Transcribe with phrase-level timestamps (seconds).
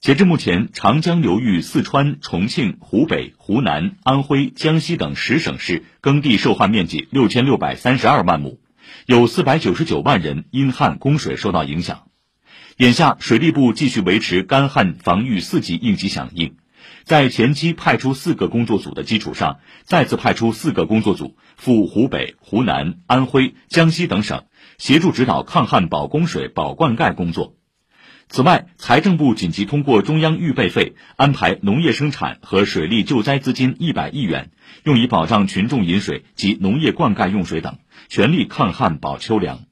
[0.00, 8.60] 截至目前，长江流域四川、重庆、湖北、湖南、安徽、江西等十省市耕地受旱面积六千六百三十二万亩，
[9.06, 12.04] 有四百九十九万人因旱供水受到影响。
[12.76, 16.54] 眼下，水利部继续维持干旱防御四级应急响应，
[17.02, 24.44] 在前期派出四个工作组的基础上，再次派出四个工作组赴湖北、湖南、安徽、江西等省，
[24.78, 27.56] 协助指导抗旱保供水、保灌溉工作。
[28.30, 34.50] 此外，财政部紧急通过中央预备费安排农业生产和水利救灾资金一百亿元，
[34.84, 39.67] 用以保障群众饮水及农业灌溉用水等，全力抗旱保秋粮。